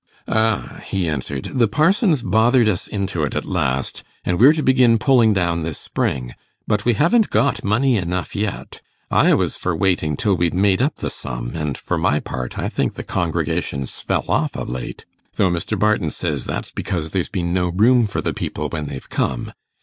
[0.27, 4.97] 'Ah,' he answered, 'the parson's bothered us into it at last, and we're to begin
[4.97, 6.33] pulling down this spring.
[6.65, 8.81] But we haven't got money enough yet.
[9.11, 12.67] I was for waiting till we'd made up the sum, and, for my part, I
[12.67, 15.77] think the congregation's fell off o' late; though Mr.
[15.77, 19.53] Barton says that's because there's been no room for the people when they've come.